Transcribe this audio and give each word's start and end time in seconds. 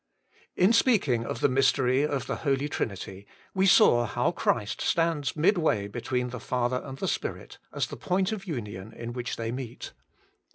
In 0.55 0.73
speaking 0.73 1.27
of 1.27 1.41
the 1.41 1.47
mystery 1.47 2.01
of 2.01 2.25
the 2.25 2.37
Holy 2.37 2.67
Trinity, 2.67 3.27
we 3.53 3.67
saw 3.67 4.07
how 4.07 4.31
Christ 4.31 4.81
stands 4.81 5.35
midway 5.35 5.87
between 5.87 6.29
the 6.31 6.39
Father 6.39 6.81
and 6.83 6.97
the 6.97 7.07
Spirit, 7.07 7.59
as 7.71 7.85
the 7.85 7.95
point 7.97 8.31
of 8.31 8.45
union 8.47 8.93
in 8.93 9.13
which 9.13 9.35
they 9.35 9.51
meet. 9.51 9.93